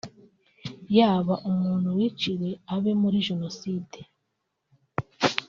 yaba 0.97 1.33
umuntu 1.49 1.87
wiciwe 1.97 2.49
abe 2.75 2.91
muri 3.01 3.17
Jenoside 3.27 3.99